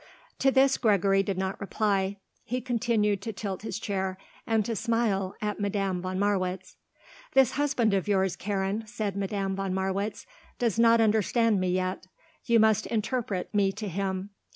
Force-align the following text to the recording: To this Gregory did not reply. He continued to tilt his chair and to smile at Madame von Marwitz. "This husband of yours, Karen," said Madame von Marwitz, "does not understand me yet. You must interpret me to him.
To 0.39 0.49
this 0.49 0.79
Gregory 0.79 1.21
did 1.21 1.37
not 1.37 1.61
reply. 1.61 2.17
He 2.43 2.59
continued 2.59 3.21
to 3.21 3.31
tilt 3.31 3.61
his 3.61 3.77
chair 3.77 4.17
and 4.47 4.65
to 4.65 4.75
smile 4.75 5.35
at 5.43 5.59
Madame 5.59 6.01
von 6.01 6.17
Marwitz. 6.17 6.75
"This 7.33 7.51
husband 7.51 7.93
of 7.93 8.07
yours, 8.07 8.35
Karen," 8.35 8.81
said 8.87 9.15
Madame 9.15 9.55
von 9.55 9.75
Marwitz, 9.75 10.25
"does 10.57 10.79
not 10.79 11.01
understand 11.01 11.59
me 11.61 11.69
yet. 11.71 12.07
You 12.45 12.59
must 12.59 12.87
interpret 12.87 13.53
me 13.53 13.71
to 13.73 13.87
him. 13.87 14.31